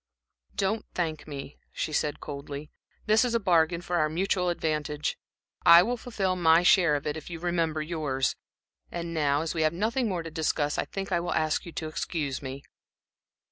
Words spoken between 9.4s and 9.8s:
as we have